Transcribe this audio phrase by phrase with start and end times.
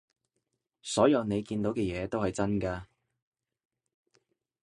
[0.81, 2.85] 所有你見到嘅嘢都係真㗎